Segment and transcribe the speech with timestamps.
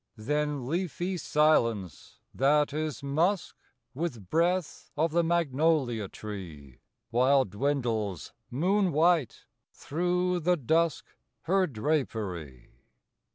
[0.17, 3.55] Then leafy silence, that is musk
[3.93, 6.79] With breath of the magnolia tree,
[7.11, 11.05] While dwindles, moon white, through the dusk
[11.43, 12.71] Her drapery.